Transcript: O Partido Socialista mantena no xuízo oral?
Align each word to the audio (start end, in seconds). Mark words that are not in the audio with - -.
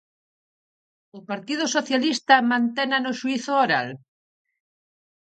O 1.17 1.19
Partido 1.29 1.65
Socialista 1.75 2.35
mantena 2.51 2.97
no 3.01 3.11
xuízo 3.19 3.51
oral? 3.65 3.87